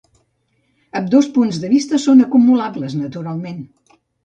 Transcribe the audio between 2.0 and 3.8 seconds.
són acumulables, naturalment.